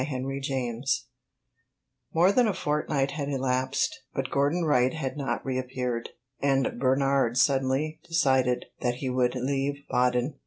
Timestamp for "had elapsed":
3.11-4.01